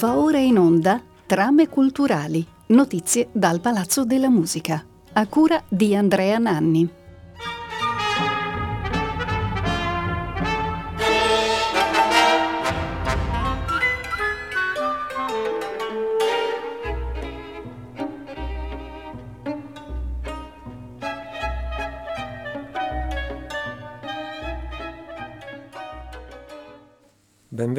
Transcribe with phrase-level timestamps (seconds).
[0.00, 4.82] Va ora in onda Trame culturali, notizie dal Palazzo della Musica,
[5.12, 6.99] a cura di Andrea Nanni.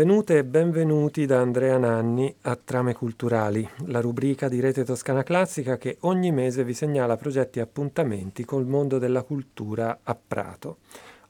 [0.01, 5.77] Benvenute e benvenuti da Andrea Nanni a Trame Culturali, la rubrica di Rete Toscana Classica
[5.77, 10.77] che ogni mese vi segnala progetti e appuntamenti col mondo della cultura a Prato.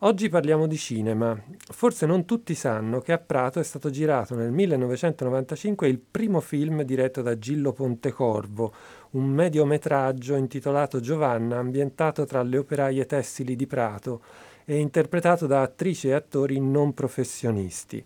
[0.03, 1.37] Oggi parliamo di cinema.
[1.69, 6.83] Forse non tutti sanno che a Prato è stato girato nel 1995 il primo film
[6.83, 8.73] diretto da Gillo Pontecorvo,
[9.11, 14.21] un mediometraggio intitolato Giovanna, ambientato tra le operaie tessili di Prato
[14.63, 18.05] e interpretato da attrici e attori non professionisti.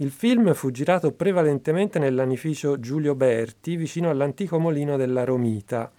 [0.00, 5.90] Il film fu girato prevalentemente nell'anificio Giulio Berti, vicino all'antico mulino della Romita.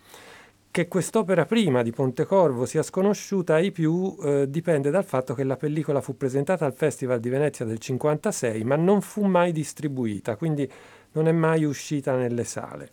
[0.71, 5.57] Che quest'opera prima di Pontecorvo sia sconosciuta ai più eh, dipende dal fatto che la
[5.57, 10.71] pellicola fu presentata al Festival di Venezia del 1956, ma non fu mai distribuita, quindi
[11.11, 12.91] non è mai uscita nelle sale.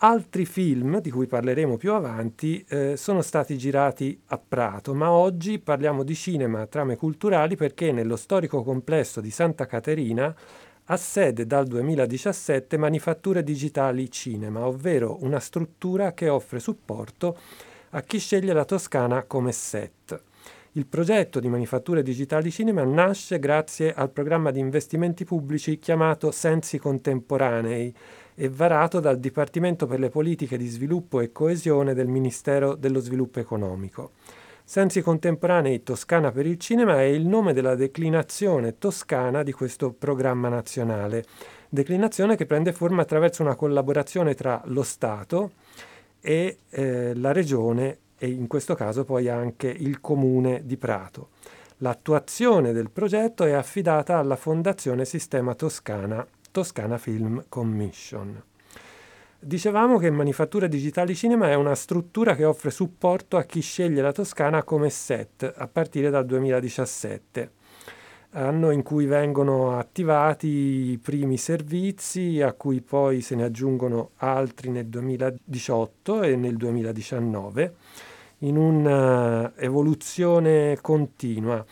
[0.00, 5.58] Altri film, di cui parleremo più avanti, eh, sono stati girati a Prato, ma oggi
[5.58, 10.32] parliamo di cinema, trame culturali, perché nello storico complesso di Santa Caterina
[10.84, 17.36] ha sede dal 2017 Manifatture Digitali Cinema, ovvero una struttura che offre supporto
[17.90, 20.22] a chi sceglie la Toscana come set.
[20.72, 26.78] Il progetto di Manifatture Digitali Cinema nasce grazie al programma di investimenti pubblici chiamato Sensi
[26.78, 27.92] Contemporanei,
[28.40, 33.40] e varato dal Dipartimento per le politiche di sviluppo e coesione del Ministero dello Sviluppo
[33.40, 34.12] Economico.
[34.62, 40.48] Sensi contemporanei Toscana per il cinema è il nome della declinazione toscana di questo programma
[40.48, 41.24] nazionale,
[41.68, 45.50] declinazione che prende forma attraverso una collaborazione tra lo Stato
[46.20, 51.30] e eh, la Regione e in questo caso poi anche il Comune di Prato.
[51.78, 56.24] L'attuazione del progetto è affidata alla Fondazione Sistema Toscana
[56.58, 58.42] Toscana Film Commission.
[59.38, 64.10] Dicevamo che Manifattura Digitali Cinema è una struttura che offre supporto a chi sceglie la
[64.10, 67.52] Toscana come set a partire dal 2017,
[68.30, 74.70] anno in cui vengono attivati i primi servizi a cui poi se ne aggiungono altri
[74.70, 77.74] nel 2018 e nel 2019
[78.38, 81.64] in un'evoluzione continua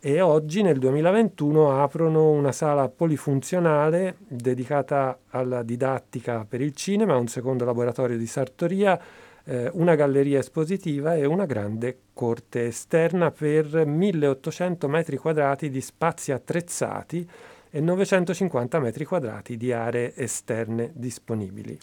[0.00, 7.26] e oggi nel 2021 aprono una sala polifunzionale dedicata alla didattica per il cinema, un
[7.26, 9.00] secondo laboratorio di sartoria,
[9.44, 16.30] eh, una galleria espositiva e una grande corte esterna per 1800 metri quadrati di spazi
[16.30, 17.28] attrezzati
[17.68, 21.76] e 950 metri quadrati di aree esterne disponibili.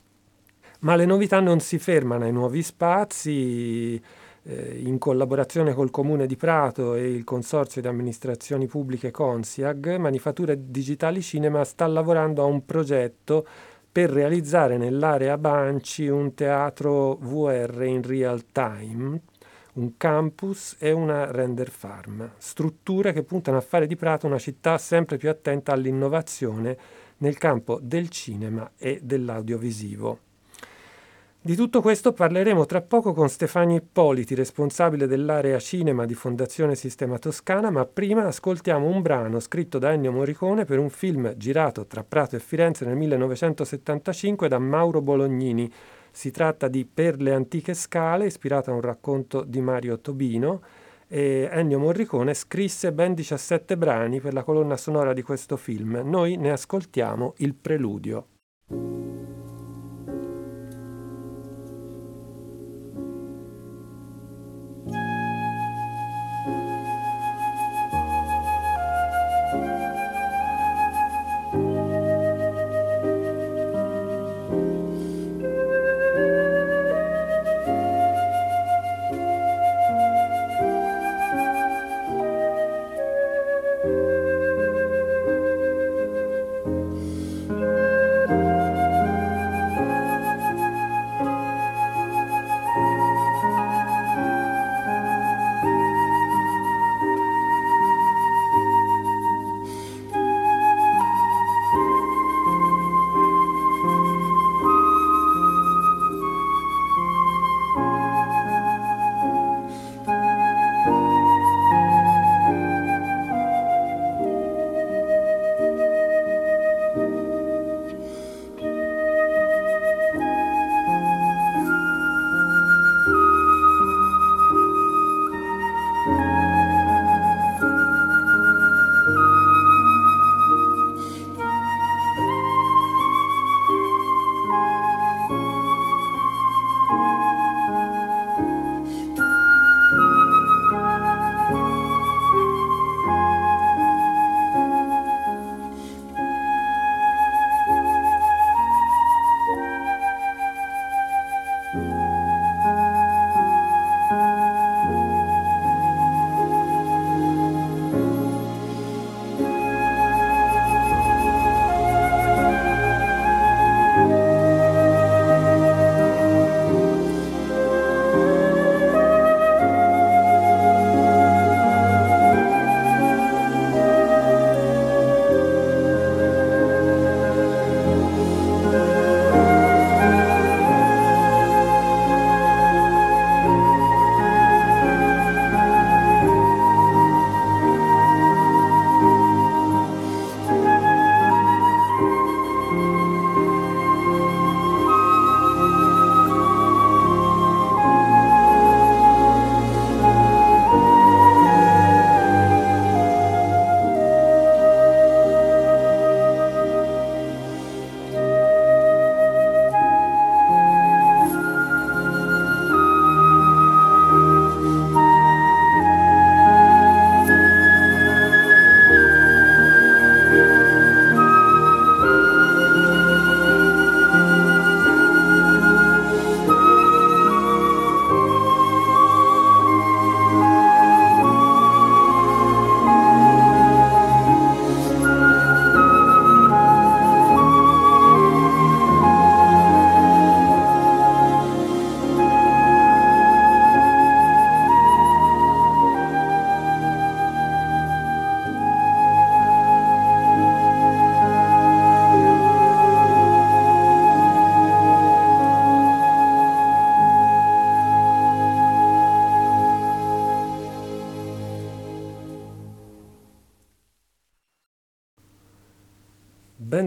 [0.80, 4.02] Ma le novità non si fermano ai nuovi spazi,
[4.48, 10.70] eh, in collaborazione col Comune di Prato e il Consorzio di Amministrazioni Pubbliche Consiag, Manifatture
[10.70, 13.46] Digitali Cinema sta lavorando a un progetto
[13.92, 19.22] per realizzare nell'area Banci un teatro VR in real time,
[19.74, 24.78] un campus e una render farm, strutture che puntano a fare di Prato una città
[24.78, 26.78] sempre più attenta all'innovazione
[27.18, 30.25] nel campo del cinema e dell'audiovisivo.
[31.46, 37.20] Di tutto questo parleremo tra poco con Stefano Ippoliti, responsabile dell'area cinema di Fondazione Sistema
[37.20, 42.04] Toscana, ma prima ascoltiamo un brano scritto da Ennio Morricone per un film girato tra
[42.04, 45.72] Prato e Firenze nel 1975 da Mauro Bolognini.
[46.10, 50.64] Si tratta di Per le antiche scale, ispirato a un racconto di Mario Tobino,
[51.08, 56.02] e Ennio Morricone scrisse ben 17 brani per la colonna sonora di questo film.
[56.06, 58.30] Noi ne ascoltiamo il preludio.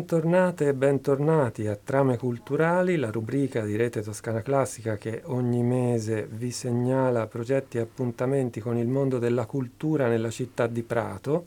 [0.09, 6.27] Bentornate e bentornati a Trame Culturali, la rubrica di Rete Toscana Classica che ogni mese
[6.31, 11.45] vi segnala progetti e appuntamenti con il mondo della cultura nella città di Prato.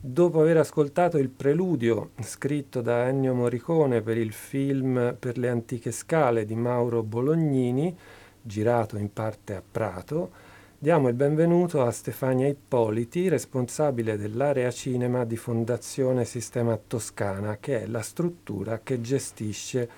[0.00, 5.92] Dopo aver ascoltato il preludio scritto da Ennio Morricone per il film Per le antiche
[5.92, 7.96] scale di Mauro Bolognini,
[8.42, 10.30] girato in parte a Prato,
[10.78, 17.86] Diamo il benvenuto a Stefania Ippoliti, responsabile dell'area cinema di Fondazione Sistema Toscana, che è
[17.86, 19.88] la struttura che gestisce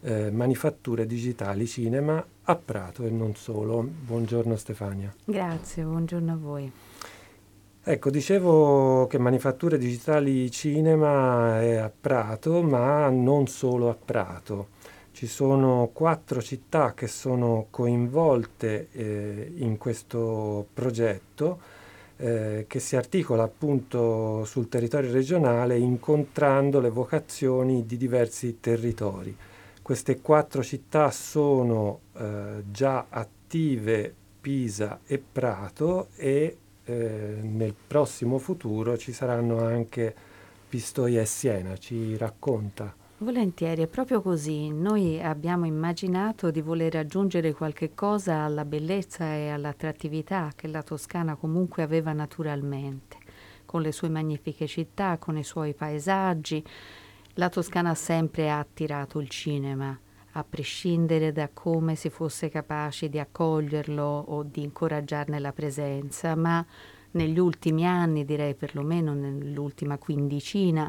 [0.00, 3.82] eh, manifatture digitali cinema a Prato e non solo.
[3.82, 5.12] Buongiorno Stefania.
[5.24, 6.72] Grazie, buongiorno a voi.
[7.82, 14.68] Ecco, dicevo che Manifatture Digitali Cinema è a Prato, ma non solo a Prato.
[15.18, 21.60] Ci sono quattro città che sono coinvolte eh, in questo progetto
[22.18, 29.36] eh, che si articola appunto sul territorio regionale incontrando le vocazioni di diversi territori.
[29.82, 38.96] Queste quattro città sono eh, già attive Pisa e Prato e eh, nel prossimo futuro
[38.96, 40.14] ci saranno anche
[40.68, 41.76] Pistoia e Siena.
[41.76, 42.97] Ci racconta?
[43.20, 44.70] Volentieri, è proprio così.
[44.70, 51.34] Noi abbiamo immaginato di voler aggiungere qualche cosa alla bellezza e all'attrattività che la Toscana
[51.34, 53.16] comunque aveva naturalmente,
[53.64, 56.64] con le sue magnifiche città, con i suoi paesaggi.
[57.34, 59.98] La Toscana sempre ha attirato il cinema,
[60.32, 66.64] a prescindere da come si fosse capaci di accoglierlo o di incoraggiarne la presenza, ma
[67.10, 70.88] negli ultimi anni, direi perlomeno nell'ultima quindicina,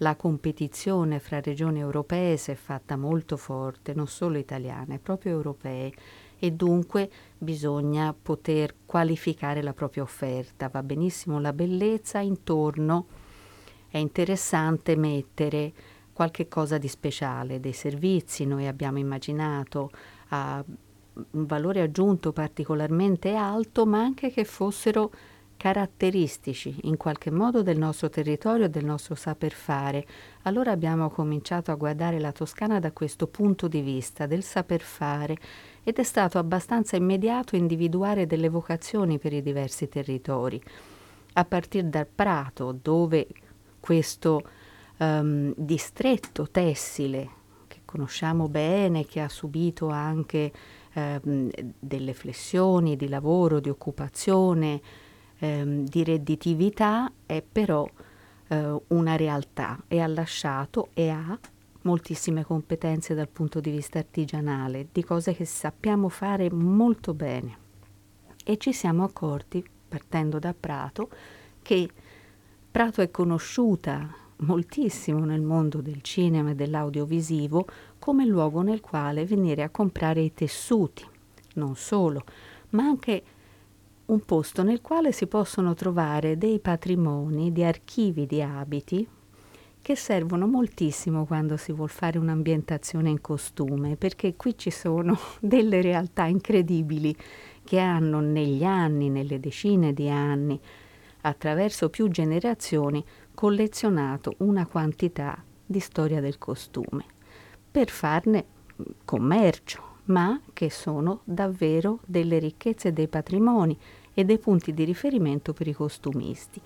[0.00, 5.92] la competizione fra regioni europee si è fatta molto forte, non solo italiane, proprio europee.
[6.38, 10.68] E dunque bisogna poter qualificare la propria offerta.
[10.68, 13.06] Va benissimo la bellezza, intorno.
[13.88, 15.72] È interessante mettere
[16.14, 19.90] qualche cosa di speciale, dei servizi, noi abbiamo immaginato
[20.28, 20.64] a
[21.32, 25.10] un valore aggiunto particolarmente alto, ma anche che fossero
[25.60, 30.06] caratteristici in qualche modo del nostro territorio e del nostro saper fare.
[30.44, 35.36] Allora abbiamo cominciato a guardare la Toscana da questo punto di vista, del saper fare,
[35.82, 40.58] ed è stato abbastanza immediato individuare delle vocazioni per i diversi territori.
[41.34, 43.26] A partire dal Prato, dove
[43.80, 44.42] questo
[44.96, 47.28] um, distretto tessile,
[47.68, 50.50] che conosciamo bene, che ha subito anche
[50.94, 54.80] um, delle flessioni di lavoro, di occupazione,
[55.40, 57.88] ehm, di redditività è però
[58.48, 61.38] eh, una realtà e ha lasciato e ha
[61.82, 67.58] moltissime competenze dal punto di vista artigianale, di cose che sappiamo fare molto bene.
[68.44, 71.08] E ci siamo accorti, partendo da Prato,
[71.62, 71.88] che
[72.70, 77.66] Prato è conosciuta moltissimo nel mondo del cinema e dell'audiovisivo
[77.98, 81.04] come luogo nel quale venire a comprare i tessuti,
[81.54, 82.24] non solo,
[82.70, 83.22] ma anche
[84.10, 89.06] un posto nel quale si possono trovare dei patrimoni di archivi di abiti
[89.80, 95.80] che servono moltissimo quando si vuole fare un'ambientazione in costume, perché qui ci sono delle
[95.80, 97.16] realtà incredibili
[97.64, 100.60] che hanno negli anni, nelle decine di anni,
[101.22, 103.02] attraverso più generazioni,
[103.32, 107.04] collezionato una quantità di storia del costume
[107.70, 108.44] per farne
[109.04, 113.78] commercio, ma che sono davvero delle ricchezze e dei patrimoni
[114.20, 116.60] e dei punti di riferimento per i costumisti.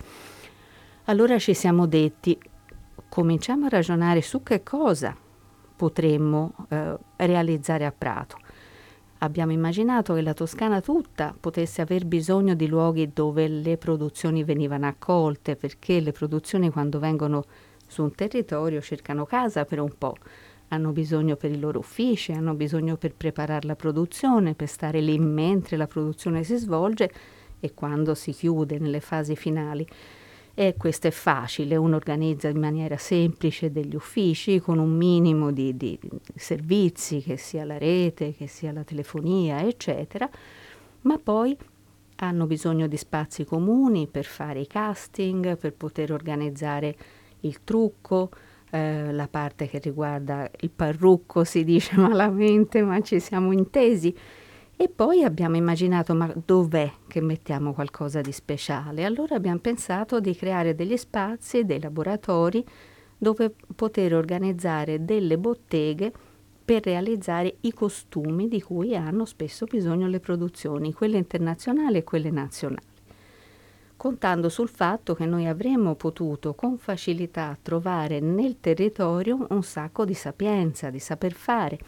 [1.05, 2.37] Allora ci siamo detti,
[3.09, 5.15] cominciamo a ragionare su che cosa
[5.75, 8.37] potremmo eh, realizzare a Prato.
[9.19, 14.87] Abbiamo immaginato che la Toscana tutta potesse aver bisogno di luoghi dove le produzioni venivano
[14.87, 17.43] accolte, perché le produzioni quando vengono
[17.87, 20.15] su un territorio cercano casa per un po',
[20.69, 25.17] hanno bisogno per i loro uffici, hanno bisogno per preparare la produzione, per stare lì
[25.19, 27.11] mentre la produzione si svolge
[27.59, 29.87] e quando si chiude nelle fasi finali.
[30.57, 35.75] E questo è facile, uno organizza in maniera semplice degli uffici con un minimo di,
[35.75, 35.99] di
[36.33, 40.29] servizi, che sia la rete, che sia la telefonia, eccetera,
[41.01, 41.57] ma poi
[42.17, 46.95] hanno bisogno di spazi comuni per fare i casting, per poter organizzare
[47.41, 48.29] il trucco,
[48.71, 54.15] eh, la parte che riguarda il parrucco si dice malamente, ma ci siamo intesi
[54.77, 59.05] e poi abbiamo immaginato, ma dov'è che mettiamo qualcosa di speciale?
[59.05, 62.65] Allora abbiamo pensato di creare degli spazi, dei laboratori
[63.17, 66.11] dove poter organizzare delle botteghe
[66.65, 72.31] per realizzare i costumi di cui hanno spesso bisogno le produzioni, quelle internazionali e quelle
[72.31, 72.93] nazionali.
[73.95, 80.13] contando sul fatto che noi avremmo potuto con facilità trovare nel territorio un sacco di
[80.13, 81.79] sapienza, di saper fare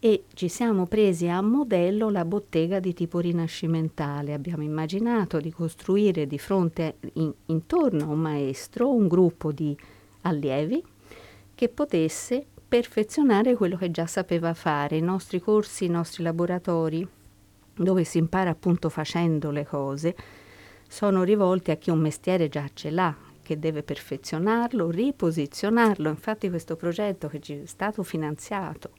[0.00, 4.32] e ci siamo presi a modello la bottega di tipo rinascimentale.
[4.32, 9.76] Abbiamo immaginato di costruire di fronte in, intorno a un maestro un gruppo di
[10.22, 10.82] allievi
[11.54, 14.96] che potesse perfezionare quello che già sapeva fare.
[14.96, 17.06] I nostri corsi, i nostri laboratori,
[17.74, 20.14] dove si impara appunto facendo le cose,
[20.86, 26.08] sono rivolti a chi un mestiere già ce l'ha, che deve perfezionarlo, riposizionarlo.
[26.08, 28.90] Infatti questo progetto che ci è stato finanziato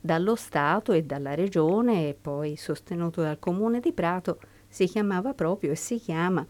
[0.00, 4.38] dallo Stato e dalla Regione e poi sostenuto dal Comune di Prato
[4.68, 6.46] si chiamava proprio e si chiama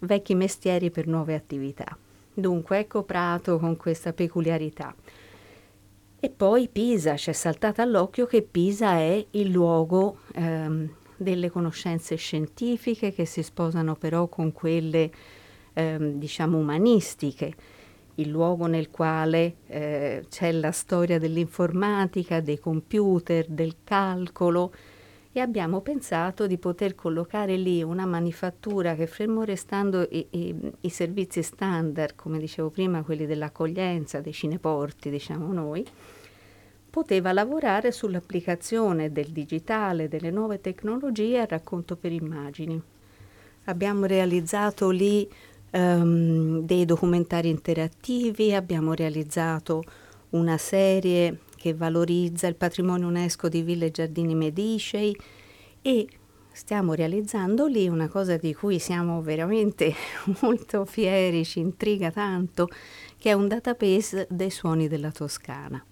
[0.00, 1.96] Vecchi mestieri per nuove attività.
[2.34, 4.94] Dunque ecco Prato con questa peculiarità.
[6.18, 12.16] E poi Pisa, ci è saltata all'occhio che Pisa è il luogo ehm, delle conoscenze
[12.16, 15.10] scientifiche che si sposano però con quelle
[15.72, 17.54] ehm, diciamo umanistiche,
[18.16, 24.72] il luogo nel quale eh, c'è la storia dell'informatica, dei computer, del calcolo
[25.34, 30.88] e abbiamo pensato di poter collocare lì una manifattura che fermo restando i, i, i
[30.90, 35.86] servizi standard, come dicevo prima, quelli dell'accoglienza, dei cineporti, diciamo noi,
[36.90, 42.78] poteva lavorare sull'applicazione del digitale, delle nuove tecnologie al racconto per immagini.
[43.64, 45.26] Abbiamo realizzato lì
[45.72, 49.82] um, dei documentari interattivi, abbiamo realizzato
[50.30, 55.16] una serie che valorizza il patrimonio UNESCO di Ville e Giardini Medicei
[55.80, 56.08] e
[56.50, 59.94] stiamo realizzando lì una cosa di cui siamo veramente
[60.42, 62.68] molto fieri, ci intriga tanto,
[63.18, 65.84] che è un database dei suoni della Toscana.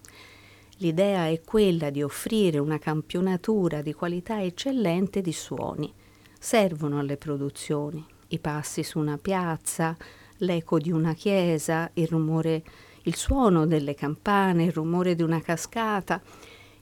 [0.79, 5.93] L'idea è quella di offrire una campionatura di qualità eccellente di suoni.
[6.39, 9.97] Servono alle produzioni, i passi su una piazza,
[10.39, 12.63] l'eco di una chiesa, il rumore,
[13.03, 16.21] il suono delle campane, il rumore di una cascata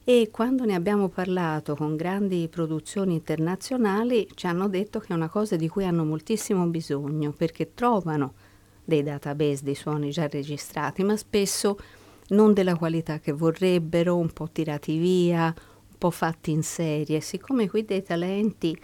[0.04, 5.28] e quando ne abbiamo parlato con grandi produzioni internazionali ci hanno detto che è una
[5.28, 8.32] cosa di cui hanno moltissimo bisogno perché trovano
[8.82, 11.78] dei database di suoni già registrati, ma spesso
[12.28, 17.20] non della qualità che vorrebbero, un po' tirati via, un po' fatti in serie.
[17.20, 18.74] Siccome qui dei talenti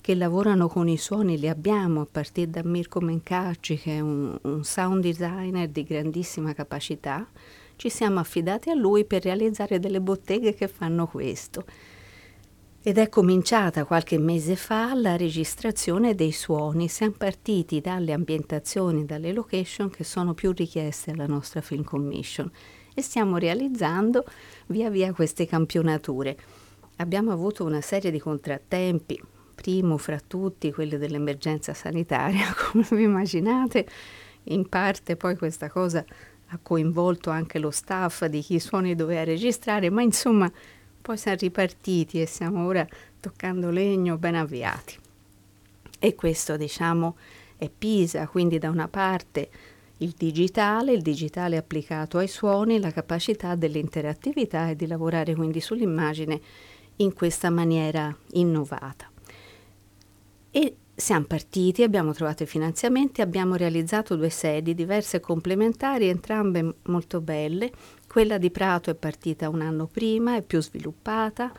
[0.00, 4.38] che lavorano con i suoni li abbiamo, a partire da Mirko Mencacci, che è un,
[4.42, 7.26] un sound designer di grandissima capacità,
[7.76, 11.64] ci siamo affidati a lui per realizzare delle botteghe che fanno questo.
[12.82, 16.88] Ed è cominciata qualche mese fa la registrazione dei suoni.
[16.88, 22.50] Siamo partiti dalle ambientazioni, dalle location che sono più richieste alla nostra Film Commission
[22.94, 24.24] e stiamo realizzando
[24.66, 26.36] via via queste campionature.
[26.96, 29.22] Abbiamo avuto una serie di contrattempi,
[29.60, 33.86] primo fra tutti quelli dell'emergenza sanitaria, come vi immaginate,
[34.44, 36.02] in parte poi questa cosa
[36.52, 40.50] ha coinvolto anche lo staff di chi suoni doveva registrare, ma insomma
[41.02, 42.86] poi siamo ripartiti e siamo ora
[43.20, 44.96] toccando legno ben avviati.
[45.98, 47.16] E questo diciamo
[47.58, 49.50] è Pisa, quindi da una parte
[49.98, 56.40] il digitale, il digitale applicato ai suoni, la capacità dell'interattività e di lavorare quindi sull'immagine
[56.96, 59.09] in questa maniera innovata.
[60.50, 67.20] E siamo partiti, abbiamo trovato i finanziamenti, abbiamo realizzato due sedi diverse complementari, entrambe molto
[67.20, 67.70] belle.
[68.08, 71.52] Quella di Prato è partita un anno prima, è più sviluppata,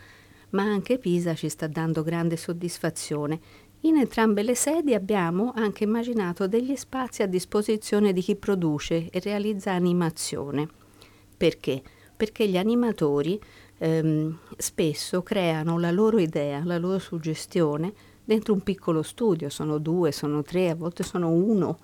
[0.50, 3.40] ma anche Pisa ci sta dando grande soddisfazione.
[3.80, 9.18] In entrambe le sedi abbiamo anche immaginato degli spazi a disposizione di chi produce e
[9.20, 10.68] realizza animazione.
[11.36, 11.82] Perché?
[12.14, 13.40] Perché gli animatori
[13.78, 17.92] ehm, spesso creano la loro idea, la loro suggestione
[18.24, 21.78] dentro un piccolo studio, sono due, sono tre, a volte sono uno,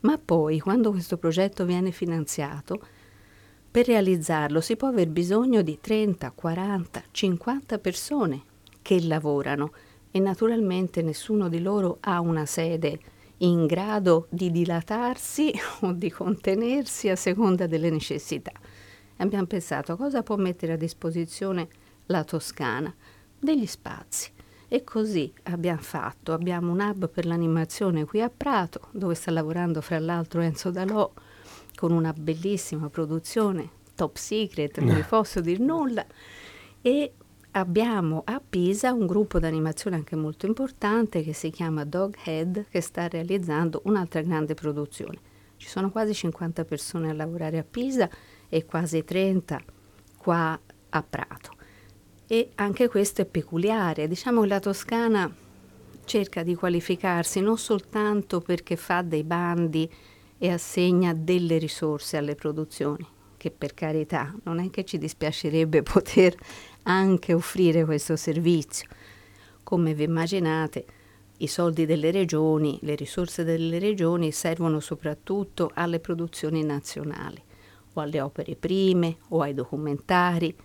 [0.00, 2.80] ma poi quando questo progetto viene finanziato,
[3.70, 8.42] per realizzarlo si può aver bisogno di 30, 40, 50 persone
[8.82, 9.72] che lavorano
[10.10, 13.00] e naturalmente nessuno di loro ha una sede
[13.38, 18.52] in grado di dilatarsi o di contenersi a seconda delle necessità.
[19.16, 21.68] Abbiamo pensato cosa può mettere a disposizione
[22.06, 22.94] la Toscana?
[23.38, 24.30] Degli spazi.
[24.74, 26.32] E così abbiamo fatto.
[26.32, 31.12] Abbiamo un hub per l'animazione qui a Prato, dove sta lavorando fra l'altro Enzo Dalò
[31.74, 36.06] con una bellissima produzione, top secret, non vi posso dire nulla.
[36.80, 37.12] E
[37.50, 42.80] abbiamo a Pisa un gruppo di animazione anche molto importante che si chiama Doghead, che
[42.80, 45.18] sta realizzando un'altra grande produzione.
[45.58, 48.08] Ci sono quasi 50 persone a lavorare a Pisa
[48.48, 49.60] e quasi 30
[50.16, 50.58] qua
[50.88, 51.60] a Prato
[52.32, 54.08] e anche questo è peculiare.
[54.08, 55.30] Diciamo che la Toscana
[56.06, 59.86] cerca di qualificarsi non soltanto perché fa dei bandi
[60.38, 66.34] e assegna delle risorse alle produzioni, che per carità non è che ci dispiacerebbe poter
[66.84, 68.88] anche offrire questo servizio.
[69.62, 70.86] Come vi immaginate,
[71.36, 77.42] i soldi delle regioni, le risorse delle regioni servono soprattutto alle produzioni nazionali
[77.92, 80.56] o alle opere prime o ai documentari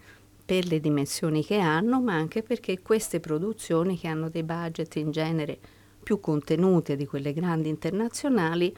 [0.48, 5.12] per le dimensioni che hanno, ma anche perché queste produzioni che hanno dei budget in
[5.12, 5.60] genere
[6.02, 8.74] più contenute di quelle grandi internazionali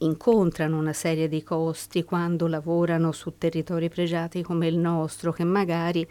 [0.00, 6.06] incontrano una serie di costi quando lavorano su territori pregiati come il nostro, che magari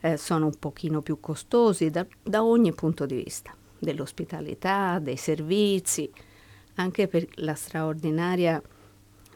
[0.00, 6.10] eh, sono un pochino più costosi da, da ogni punto di vista, dell'ospitalità, dei servizi,
[6.74, 8.60] anche per la straordinaria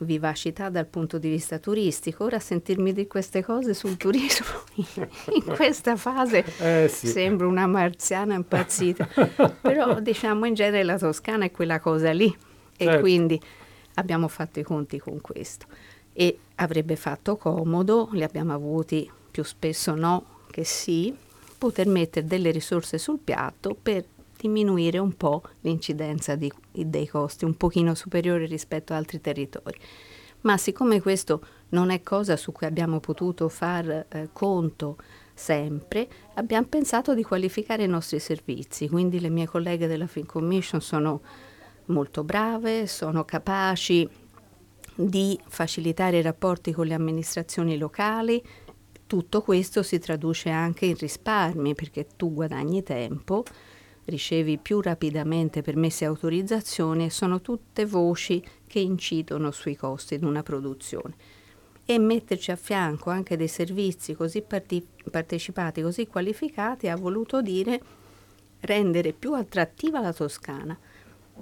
[0.04, 2.24] vivacità dal punto di vista turistico.
[2.24, 7.06] Ora sentirmi di queste cose sul turismo in questa fase eh, sì.
[7.06, 9.08] sembra una marziana impazzita,
[9.60, 12.34] però diciamo in genere la Toscana è quella cosa lì
[12.76, 12.96] certo.
[12.96, 13.40] e quindi
[13.94, 15.66] abbiamo fatto i conti con questo
[16.12, 21.14] e avrebbe fatto comodo, li abbiamo avuti più spesso no che sì,
[21.58, 24.04] poter mettere delle risorse sul piatto per
[24.38, 26.50] diminuire un po' l'incidenza di,
[26.84, 29.78] dei costi, un pochino superiore rispetto ad altri territori.
[30.42, 34.96] Ma siccome questo non è cosa su cui abbiamo potuto far eh, conto
[35.34, 40.80] sempre, abbiamo pensato di qualificare i nostri servizi, quindi le mie colleghe della Fin Commission
[40.80, 41.20] sono
[41.86, 44.08] molto brave, sono capaci
[44.94, 48.42] di facilitare i rapporti con le amministrazioni locali.
[49.06, 53.44] Tutto questo si traduce anche in risparmi perché tu guadagni tempo,
[54.06, 60.42] ricevi più rapidamente permessi e autorizzazioni sono tutte voci che incidono sui costi di una
[60.42, 61.14] produzione.
[61.84, 67.80] E metterci a fianco anche dei servizi così parti- partecipati, così qualificati, ha voluto dire
[68.60, 70.76] rendere più attrattiva la Toscana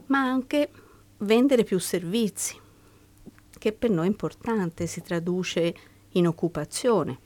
[0.07, 0.71] ma anche
[1.19, 2.59] vendere più servizi,
[3.59, 5.75] che per noi è importante, si traduce
[6.11, 7.19] in occupazione,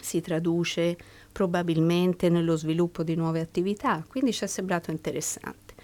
[0.00, 0.96] si traduce
[1.36, 5.74] probabilmente nello sviluppo di nuove attività, quindi ci è sembrato interessante.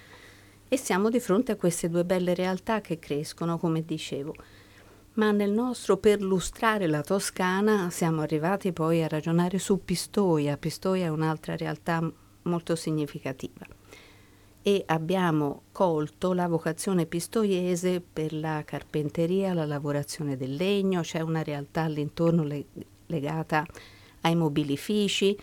[0.66, 4.34] E siamo di fronte a queste due belle realtà che crescono, come dicevo.
[5.16, 10.56] Ma nel nostro perlustrare la Toscana siamo arrivati poi a ragionare su Pistoia.
[10.56, 12.10] Pistoia è un'altra realtà
[12.44, 13.66] molto significativa
[14.62, 21.42] e abbiamo colto la vocazione pistoiese per la carpenteria, la lavorazione del legno, c'è una
[21.42, 22.64] realtà all'intorno le-
[23.04, 23.66] legata
[24.22, 25.36] ai mobilifici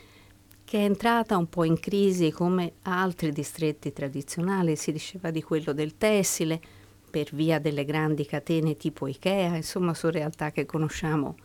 [0.69, 5.73] che è entrata un po' in crisi come altri distretti tradizionali, si diceva di quello
[5.73, 6.61] del tessile
[7.09, 11.37] per via delle grandi catene tipo Ikea, insomma sono realtà che conosciamo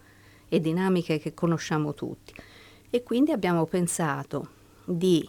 [0.46, 2.34] e dinamiche che conosciamo tutti.
[2.90, 4.48] E quindi abbiamo pensato
[4.84, 5.26] di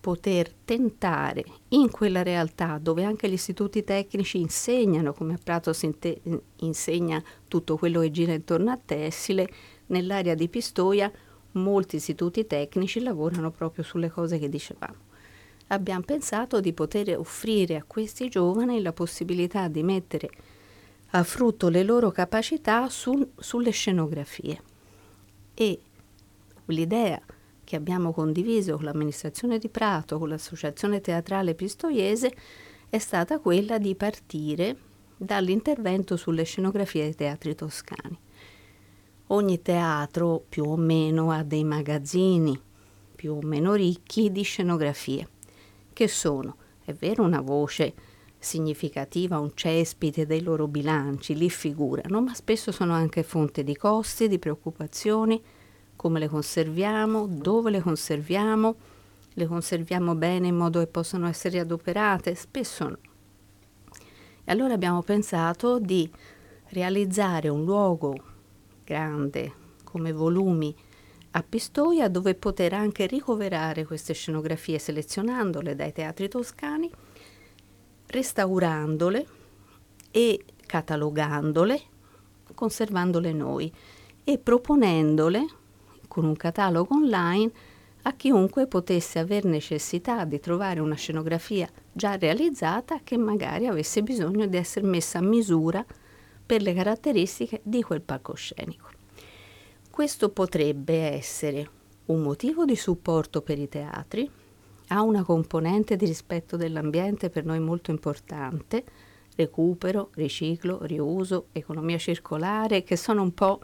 [0.00, 5.72] poter tentare in quella realtà dove anche gli istituti tecnici insegnano, come a Prato
[6.60, 9.48] insegna tutto quello che gira intorno a tessile,
[9.86, 11.12] nell'area di Pistoia
[11.54, 15.12] molti istituti tecnici lavorano proprio sulle cose che dicevamo.
[15.68, 20.30] Abbiamo pensato di poter offrire a questi giovani la possibilità di mettere
[21.10, 24.62] a frutto le loro capacità sul, sulle scenografie.
[25.54, 25.80] E
[26.66, 27.20] l'idea
[27.62, 32.34] che abbiamo condiviso con l'amministrazione di Prato, con l'associazione teatrale pistoiese,
[32.88, 34.76] è stata quella di partire
[35.16, 38.18] dall'intervento sulle scenografie dei teatri toscani.
[39.28, 42.60] Ogni teatro più o meno ha dei magazzini
[43.16, 45.26] più o meno ricchi di scenografie,
[45.94, 47.94] che sono, è vero, una voce
[48.38, 54.28] significativa, un cespite dei loro bilanci, li figurano, ma spesso sono anche fonte di costi,
[54.28, 55.42] di preoccupazioni,
[55.96, 58.76] come le conserviamo, dove le conserviamo,
[59.32, 62.98] le conserviamo bene in modo che possano essere adoperate, spesso no.
[64.44, 66.10] E allora abbiamo pensato di
[66.66, 68.32] realizzare un luogo
[68.84, 69.52] grande
[69.84, 70.74] come volumi
[71.36, 76.88] a Pistoia dove poter anche ricoverare queste scenografie selezionandole dai teatri toscani,
[78.06, 79.26] restaurandole
[80.12, 81.80] e catalogandole,
[82.54, 83.72] conservandole noi
[84.22, 85.46] e proponendole
[86.06, 87.50] con un catalogo online
[88.02, 94.46] a chiunque potesse aver necessità di trovare una scenografia già realizzata che magari avesse bisogno
[94.46, 95.84] di essere messa a misura
[96.44, 98.88] per le caratteristiche di quel palcoscenico.
[99.90, 101.68] Questo potrebbe essere
[102.06, 104.28] un motivo di supporto per i teatri,
[104.88, 108.84] ha una componente di rispetto dell'ambiente per noi molto importante,
[109.36, 113.60] recupero, riciclo, riuso, economia circolare, che sono un po'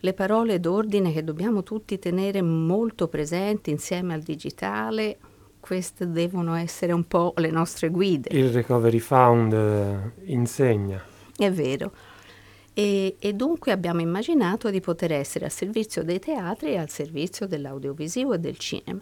[0.00, 5.18] le parole d'ordine che dobbiamo tutti tenere molto presenti insieme al digitale
[5.60, 8.30] queste devono essere un po' le nostre guide.
[8.32, 11.02] Il Recovery Fund eh, insegna.
[11.38, 11.92] È vero.
[12.74, 17.46] E, e, dunque abbiamo immaginato di poter essere al servizio dei teatri e al servizio
[17.46, 19.00] dell'audiovisivo e del cinema.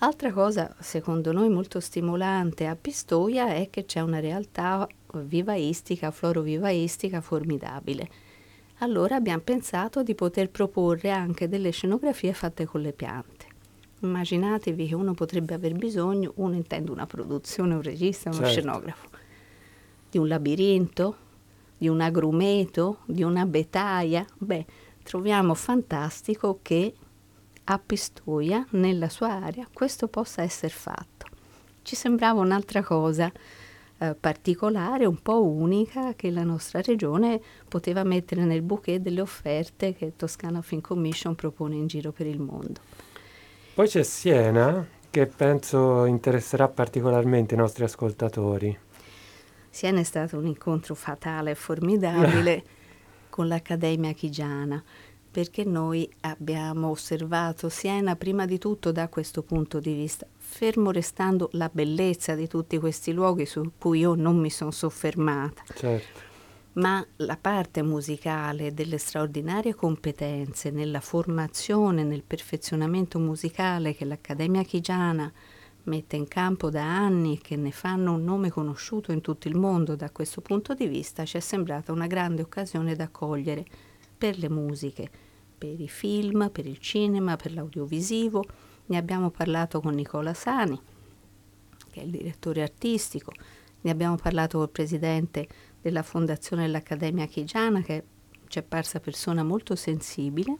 [0.00, 7.22] Altra cosa, secondo noi, molto stimolante a Pistoia è che c'è una realtà vivaistica, florovivaistica
[7.22, 8.08] formidabile.
[8.78, 13.46] Allora abbiamo pensato di poter proporre anche delle scenografie fatte con le piante.
[14.00, 18.52] Immaginatevi che uno potrebbe aver bisogno, uno intende una produzione, un regista, uno certo.
[18.52, 19.08] scenografo,
[20.10, 21.16] di un labirinto,
[21.84, 24.24] di un agrumeto, di una betaia.
[24.38, 24.64] Beh,
[25.02, 26.94] troviamo fantastico che
[27.64, 31.26] a Pistoia, nella sua area, questo possa essere fatto.
[31.82, 33.30] Ci sembrava un'altra cosa
[33.98, 39.92] eh, particolare, un po' unica, che la nostra regione poteva mettere nel bouquet delle offerte
[39.92, 42.80] che Toscana Film Commission propone in giro per il mondo.
[43.74, 48.74] Poi c'è Siena, che penso interesserà particolarmente i nostri ascoltatori.
[49.74, 52.62] Siena è stato un incontro fatale e formidabile
[53.28, 54.80] con l'Accademia Chigiana
[55.28, 61.48] perché noi abbiamo osservato Siena prima di tutto da questo punto di vista, fermo restando
[61.54, 65.64] la bellezza di tutti questi luoghi su cui io non mi sono soffermata.
[65.74, 66.20] Certo.
[66.74, 75.32] Ma la parte musicale delle straordinarie competenze nella formazione, nel perfezionamento musicale che l'Accademia Chigiana
[75.84, 79.56] mette in campo da anni e che ne fanno un nome conosciuto in tutto il
[79.56, 79.96] mondo.
[79.96, 83.64] Da questo punto di vista, ci è sembrata una grande occasione da cogliere
[84.16, 85.10] per le musiche,
[85.56, 88.44] per i film, per il cinema, per l'audiovisivo.
[88.86, 90.80] Ne abbiamo parlato con Nicola Sani,
[91.90, 93.32] che è il direttore artistico,
[93.82, 95.46] ne abbiamo parlato col presidente
[95.80, 98.04] della Fondazione dell'Accademia Chigiana, che
[98.48, 100.56] ci è parsa persona molto sensibile,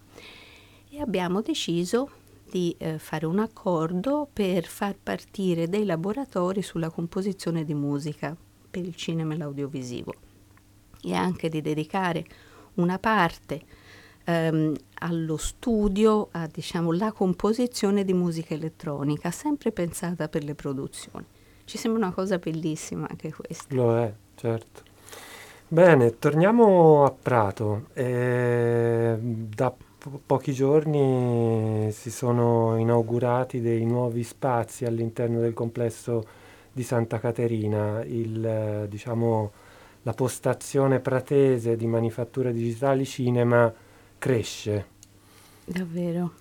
[0.91, 2.11] e abbiamo deciso
[2.55, 8.37] di eh, fare un accordo per far partire dei laboratori sulla composizione di musica
[8.71, 10.15] per il cinema e l'audiovisivo
[11.03, 12.25] e anche di dedicare
[12.75, 13.61] una parte
[14.23, 21.27] ehm, allo studio, a diciamo, la composizione di musica elettronica, sempre pensata per le produzioni.
[21.65, 23.75] Ci sembra una cosa bellissima anche questa.
[23.75, 24.93] Lo è, certo.
[25.67, 27.87] Bene, torniamo a Prato.
[27.95, 29.17] Eh,
[30.11, 36.27] po- pochi giorni si sono inaugurati dei nuovi spazi all'interno del complesso
[36.73, 38.05] di Santa Caterina.
[38.05, 39.53] Il, diciamo,
[40.03, 43.73] la postazione pratese di manifatture digitali cinema
[44.19, 44.87] cresce.
[45.65, 46.33] Davvero.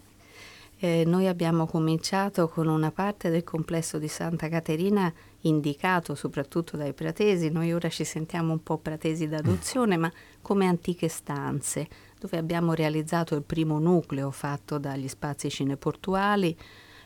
[0.79, 6.91] Eh, noi abbiamo cominciato con una parte del complesso di Santa Caterina indicato soprattutto dai
[6.91, 11.87] pratesi, noi ora ci sentiamo un po' pratesi d'adozione, ma come antiche stanze,
[12.23, 16.57] dove abbiamo realizzato il primo nucleo fatto dagli spazi cineportuali,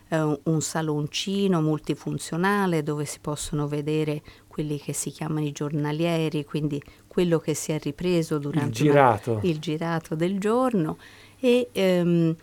[0.09, 6.79] eh, un saloncino multifunzionale dove si possono vedere quelli che si chiamano i giornalieri, quindi
[7.07, 10.99] quello che si è ripreso durante il girato, una, il girato del giorno
[11.39, 12.35] e ehm,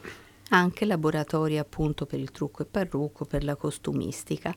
[0.51, 4.53] anche laboratori appunto per il trucco e parrucco, per la costumistica.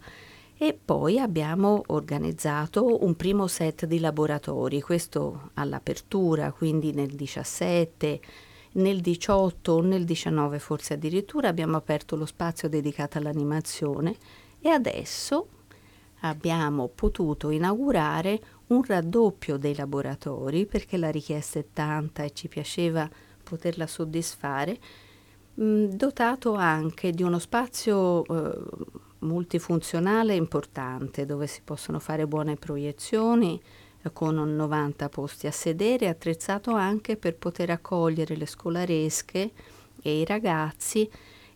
[0.60, 8.20] E poi abbiamo organizzato un primo set di laboratori, questo all'apertura, quindi nel 17,
[8.74, 14.16] nel 18 o nel 19 forse addirittura abbiamo aperto lo spazio dedicato all'animazione
[14.60, 15.48] e adesso
[16.22, 23.08] abbiamo potuto inaugurare un raddoppio dei laboratori perché la richiesta è tanta e ci piaceva
[23.44, 24.80] poterla soddisfare,
[25.54, 33.62] mh, dotato anche di uno spazio eh, multifunzionale importante dove si possono fare buone proiezioni
[34.04, 39.52] eh, con 90 posti a sedere, attrezzato anche per poter accogliere le scolaresche
[40.02, 41.10] e i ragazzi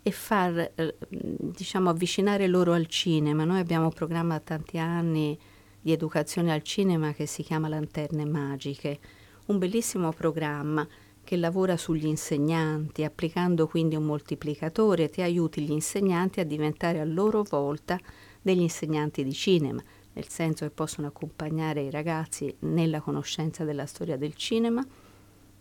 [0.03, 3.43] e far eh, diciamo avvicinare loro al cinema.
[3.43, 5.37] Noi abbiamo un programma da tanti anni
[5.79, 8.99] di educazione al cinema che si chiama Lanterne Magiche,
[9.47, 10.87] un bellissimo programma
[11.23, 17.05] che lavora sugli insegnanti, applicando quindi un moltiplicatore che aiuti gli insegnanti a diventare a
[17.05, 17.99] loro volta
[18.41, 19.81] degli insegnanti di cinema,
[20.13, 24.85] nel senso che possono accompagnare i ragazzi nella conoscenza della storia del cinema,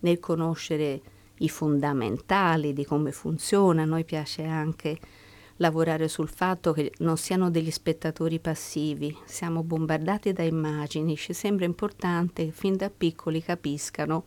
[0.00, 1.00] nel conoscere
[1.38, 3.82] i fondamentali di come funziona.
[3.82, 4.98] A noi piace anche
[5.56, 11.66] lavorare sul fatto che non siano degli spettatori passivi, siamo bombardati da immagini, ci sembra
[11.66, 14.24] importante che fin da piccoli capiscano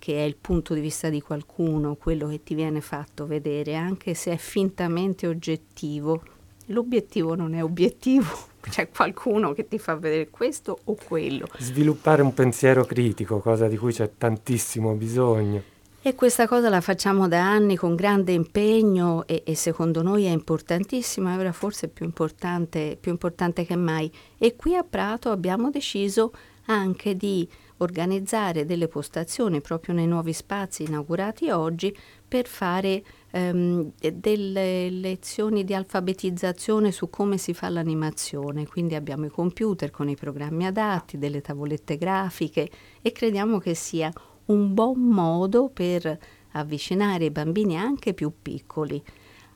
[0.00, 4.14] che è il punto di vista di qualcuno, quello che ti viene fatto vedere, anche
[4.14, 6.22] se è fintamente oggettivo.
[6.66, 8.26] L'obiettivo non è obiettivo,
[8.68, 11.46] c'è qualcuno che ti fa vedere questo o quello.
[11.58, 15.62] Sviluppare un pensiero critico, cosa di cui c'è tantissimo bisogno.
[16.02, 20.30] E questa cosa la facciamo da anni con grande impegno e, e secondo noi è
[20.30, 24.10] importantissima, ora forse più importante, più importante che mai.
[24.38, 26.32] E qui a Prato abbiamo deciso
[26.64, 27.46] anche di
[27.80, 35.74] organizzare delle postazioni proprio nei nuovi spazi inaugurati oggi per fare ehm, delle lezioni di
[35.74, 38.66] alfabetizzazione su come si fa l'animazione.
[38.66, 44.12] Quindi abbiamo i computer con i programmi adatti, delle tavolette grafiche e crediamo che sia
[44.46, 46.18] un buon modo per
[46.52, 49.02] avvicinare i bambini anche più piccoli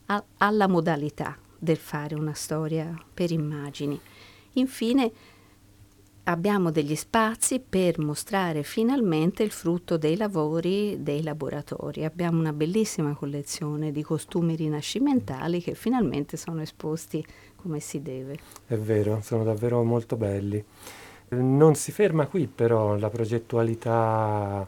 [0.06, 3.98] a, alla modalità del fare una storia per immagini.
[4.54, 5.12] Infine
[6.24, 12.04] abbiamo degli spazi per mostrare finalmente il frutto dei lavori dei laboratori.
[12.04, 17.24] Abbiamo una bellissima collezione di costumi rinascimentali che finalmente sono esposti
[17.56, 18.38] come si deve.
[18.66, 20.62] È vero, sono davvero molto belli.
[21.28, 24.66] Non si ferma qui però la progettualità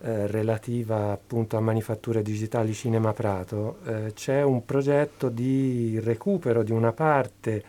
[0.00, 6.72] eh, relativa appunto a manifatture digitali Cinema Prato, eh, c'è un progetto di recupero di
[6.72, 7.64] una parte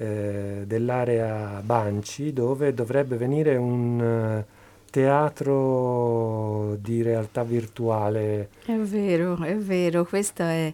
[0.00, 4.46] eh, dell'area Banci dove dovrebbe venire un eh,
[4.90, 8.50] teatro di realtà virtuale.
[8.64, 10.72] È vero, è vero, questo è,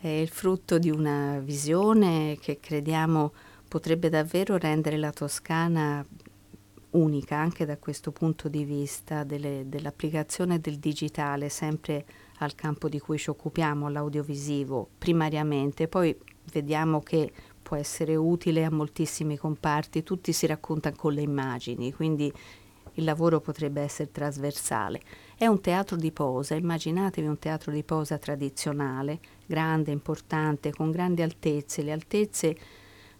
[0.00, 3.32] è il frutto di una visione che crediamo
[3.68, 6.04] potrebbe davvero rendere la Toscana
[6.90, 12.04] unica anche da questo punto di vista delle, dell'applicazione del digitale sempre
[12.38, 16.16] al campo di cui ci occupiamo, l'audiovisivo primariamente, poi
[16.52, 17.32] vediamo che
[17.74, 22.32] può essere utile a moltissimi comparti, tutti si raccontano con le immagini, quindi
[22.96, 25.00] il lavoro potrebbe essere trasversale.
[25.36, 31.22] È un teatro di posa, immaginatevi un teatro di posa tradizionale, grande, importante, con grandi
[31.22, 32.56] altezze, le altezze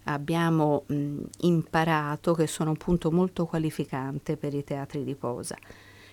[0.03, 5.57] abbiamo mh, imparato che sono un punto molto qualificante per i teatri di posa.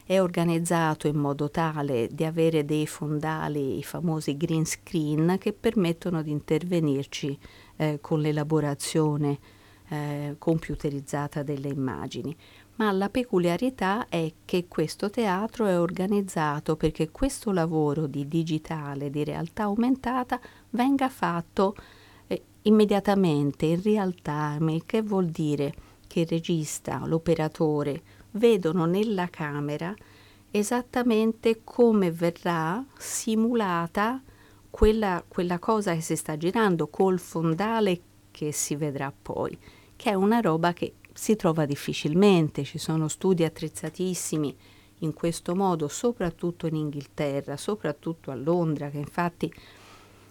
[0.04, 6.22] È organizzato in modo tale di avere dei fondali, i famosi green screen, che permettono
[6.22, 7.38] di intervenirci
[7.82, 9.38] eh, con l'elaborazione
[9.88, 12.36] eh, computerizzata delle immagini.
[12.76, 19.24] Ma la peculiarità è che questo teatro è organizzato perché questo lavoro di digitale, di
[19.24, 20.40] realtà aumentata,
[20.70, 21.74] venga fatto
[22.62, 25.74] immediatamente in real time, che vuol dire
[26.06, 29.94] che il regista, l'operatore, vedono nella camera
[30.50, 34.22] esattamente come verrà simulata
[34.72, 39.56] quella, quella cosa che si sta girando col fondale che si vedrà poi,
[39.94, 44.56] che è una roba che si trova difficilmente, ci sono studi attrezzatissimi
[45.00, 49.52] in questo modo, soprattutto in Inghilterra, soprattutto a Londra, che infatti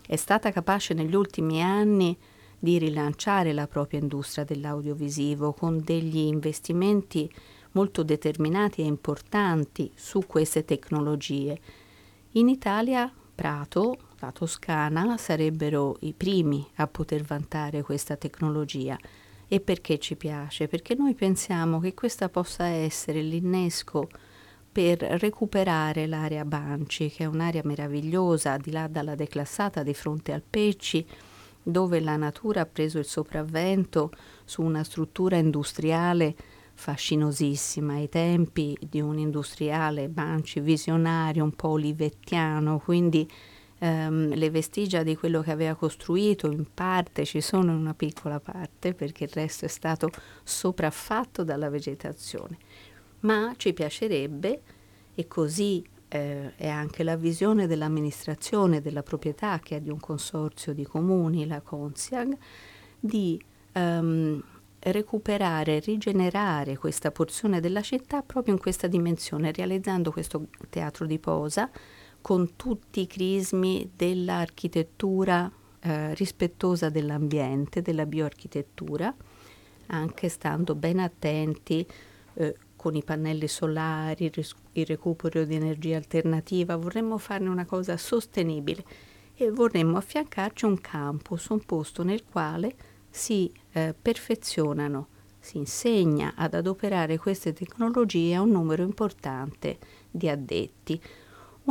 [0.08, 2.17] è stata capace negli ultimi anni
[2.58, 7.32] di rilanciare la propria industria dell'audiovisivo con degli investimenti
[7.73, 11.60] molto determinati e importanti su queste tecnologie.
[12.32, 18.97] In Italia Prato, la Toscana, sarebbero i primi a poter vantare questa tecnologia.
[19.47, 20.67] E perché ci piace?
[20.67, 24.07] Perché noi pensiamo che questa possa essere l'innesco
[24.71, 30.43] per recuperare l'area Banci, che è un'area meravigliosa, di là dalla declassata di fronte al
[30.47, 31.05] Pecci,
[31.62, 34.12] dove la natura ha preso il sopravvento
[34.45, 36.36] su una struttura industriale
[36.73, 43.29] fascinosissima ai tempi di un industriale Banci visionario, un po' olivettiano, quindi
[43.82, 48.39] ehm, le vestigia di quello che aveva costruito in parte ci sono in una piccola
[48.39, 50.10] parte perché il resto è stato
[50.44, 52.58] sopraffatto dalla vegetazione.
[53.22, 54.62] Ma ci piacerebbe,
[55.13, 60.74] e così eh, è anche la visione dell'amministrazione della proprietà che è di un consorzio
[60.74, 62.38] di comuni, la Consiag,
[63.00, 64.44] di ehm,
[64.80, 71.70] recuperare, rigenerare questa porzione della città proprio in questa dimensione, realizzando questo teatro di posa
[72.21, 79.13] con tutti i crismi dell'architettura eh, rispettosa dell'ambiente, della bioarchitettura,
[79.88, 81.86] anche stando ben attenti
[82.36, 84.31] eh, con i pannelli solari,
[84.73, 88.84] il recupero di energia alternativa, vorremmo farne una cosa sostenibile
[89.36, 92.75] e vorremmo affiancarci un campus, un posto nel quale
[93.10, 95.07] si eh, perfezionano,
[95.39, 99.77] si insegna ad adoperare queste tecnologie a un numero importante
[100.10, 101.01] di addetti.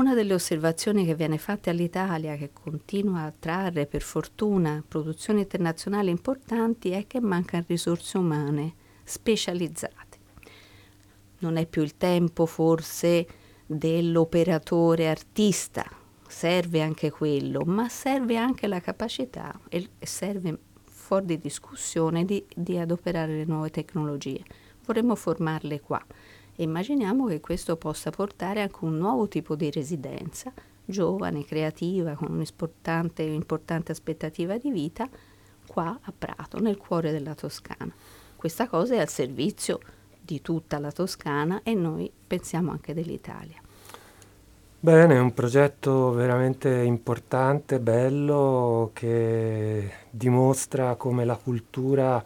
[0.01, 6.09] Una delle osservazioni che viene fatta all'Italia, che continua a trarre per fortuna produzioni internazionali
[6.09, 8.73] importanti, è che mancano risorse umane
[9.05, 10.19] specializzate.
[11.41, 13.27] Non è più il tempo forse
[13.67, 15.85] dell'operatore artista,
[16.27, 22.79] serve anche quello, ma serve anche la capacità e serve fuori di discussione di, di
[22.79, 24.43] adoperare le nuove tecnologie.
[24.83, 26.03] Vorremmo formarle qua
[26.57, 30.53] immaginiamo che questo possa portare anche un nuovo tipo di residenza,
[30.85, 35.09] giovane, creativa, con un'importante importante aspettativa di vita,
[35.67, 37.93] qua a Prato, nel cuore della Toscana.
[38.37, 39.81] Questa cosa è al servizio
[40.21, 43.61] di tutta la Toscana e noi pensiamo anche dell'Italia.
[44.83, 52.25] Bene, è un progetto veramente importante, bello, che dimostra come la cultura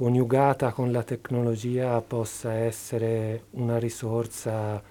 [0.00, 4.82] coniugata con la tecnologia possa essere una risorsa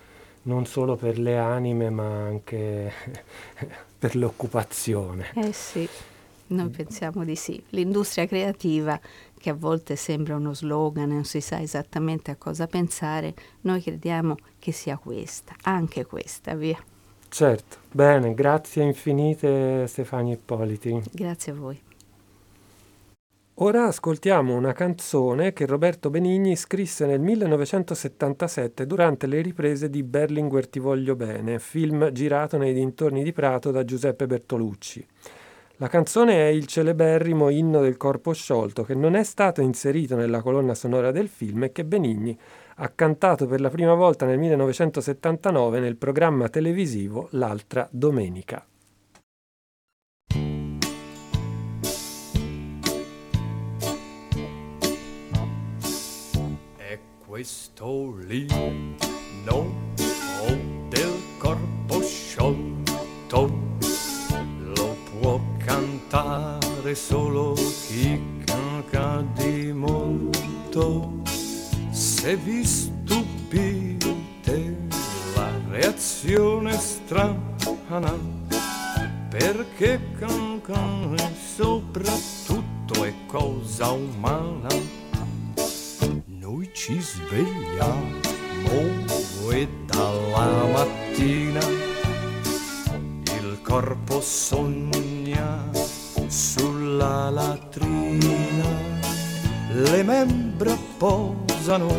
[0.43, 2.91] non solo per le anime ma anche
[3.98, 5.32] per l'occupazione.
[5.34, 5.89] Eh sì,
[6.48, 7.60] noi pensiamo di sì.
[7.69, 9.00] L'industria creativa,
[9.36, 13.82] che a volte sembra uno slogan e non si sa esattamente a cosa pensare, noi
[13.82, 16.78] crediamo che sia questa, anche questa, via.
[17.30, 21.02] Certo, bene, grazie infinite Stefania Ippoliti.
[21.12, 21.82] Grazie a voi.
[23.62, 30.69] Ora ascoltiamo una canzone che Roberto Benigni scrisse nel 1977 durante le riprese di Berlinguer
[30.69, 35.06] Ti voglio bene, film girato nei dintorni di Prato da Giuseppe Bertolucci.
[35.76, 40.41] La canzone è il celeberrimo inno del corpo sciolto che non è stato inserito nella
[40.41, 42.38] colonna sonora del film e che Benigni
[42.76, 48.65] ha cantato per la prima volta nel 1979 nel programma televisivo L'altra domenica.
[57.39, 59.86] Questo l'inno
[60.89, 63.49] del corpo sciolto,
[64.75, 71.21] lo può cantare solo chi caga di molto
[71.91, 74.10] se vi stupite
[75.34, 78.17] la reazione strana,
[79.30, 84.98] perché cancare soprattutto è cosa umana.
[86.52, 88.17] Noi ci svegliamo
[89.52, 91.60] e dalla mattina
[93.37, 95.69] il corpo sogna
[96.25, 98.65] sulla latrina
[99.73, 101.93] le membra posano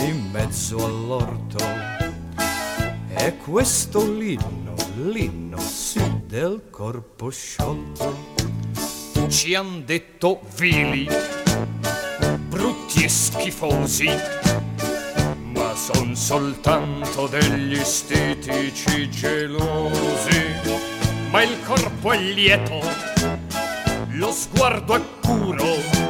[0.00, 1.64] in mezzo all'orto.
[3.06, 8.34] È questo l'inno, l'inno sì del corpo sciolto.
[9.28, 11.06] Ci han detto vili,
[12.88, 14.08] brutti e schifosi,
[15.52, 20.46] ma son soltanto degli stitici gelosi.
[21.30, 22.80] Ma il corpo è lieto,
[24.12, 26.06] lo sguardo è puro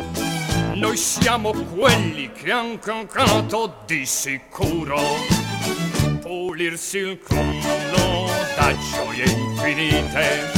[0.75, 4.97] noi siamo quelli che han cancato di sicuro.
[6.21, 10.53] Pulirsi il culo da gioie infinite,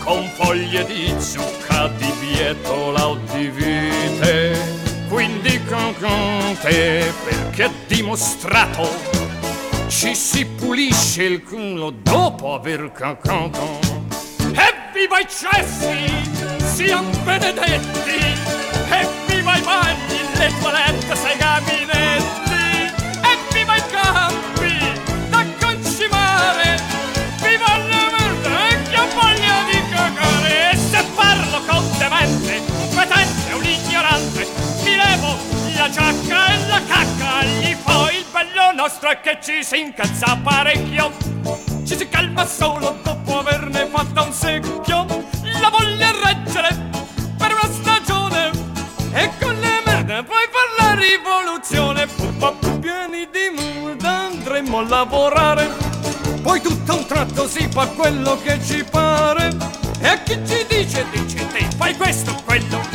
[0.00, 4.87] con foglie di zucca, di bietola o di vite.
[5.08, 8.88] Quindi cancante perché è dimostrato,
[9.88, 13.78] ci si pulisce il culo dopo aver cancato.
[14.38, 16.12] Evviva i cessi,
[16.74, 18.36] siamo benedetti!
[18.90, 21.38] Evviva i bagni, le toilette, sei
[39.10, 41.10] è che ci si incazza parecchio.
[41.86, 45.06] Ci si calma solo dopo averne fatto un secchio,
[45.60, 46.68] la voglia reggere
[47.38, 48.50] per una stagione.
[49.12, 52.06] E con le merde puoi fare la rivoluzione.
[52.06, 55.70] Puppa pieni di muda andremo a lavorare.
[56.42, 59.56] Poi tutto a un tratto si fa quello che ci pare.
[60.00, 62.87] E a chi ci dice, dice te, fai questo quello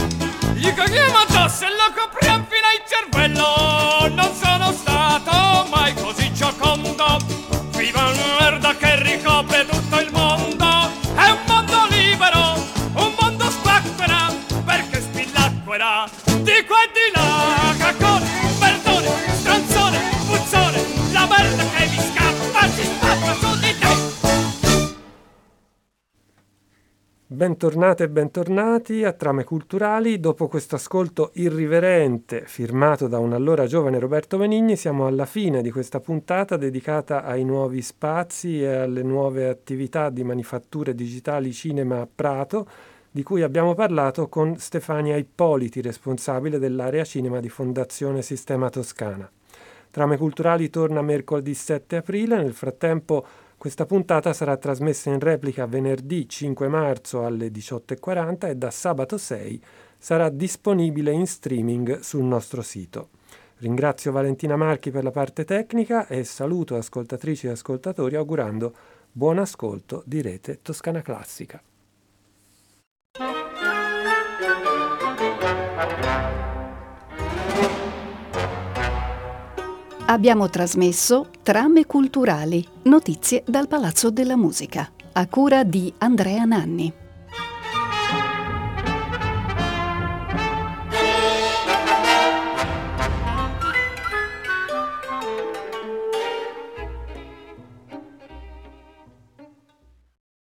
[27.43, 30.21] Bentornate e bentornati a Trame Culturali.
[30.21, 35.69] Dopo questo ascolto irriverente firmato da un allora giovane Roberto Benigni, siamo alla fine di
[35.69, 42.07] questa puntata dedicata ai nuovi spazi e alle nuove attività di manifatture digitali cinema a
[42.07, 42.65] Prato,
[43.11, 49.29] di cui abbiamo parlato con Stefania Ippoliti, responsabile dell'area cinema di Fondazione Sistema Toscana.
[49.91, 53.25] Trame Culturali torna mercoledì 7 aprile, nel frattempo
[53.63, 59.63] questa puntata sarà trasmessa in replica venerdì 5 marzo alle 18.40 e da sabato 6
[59.97, 63.11] sarà disponibile in streaming sul nostro sito.
[63.59, 68.75] Ringrazio Valentina Marchi per la parte tecnica e saluto ascoltatrici e ascoltatori augurando
[69.09, 71.63] buon ascolto di Rete Toscana Classica.
[80.13, 87.02] Abbiamo trasmesso Trame culturali, notizie dal Palazzo della Musica, a cura di Andrea Nanni.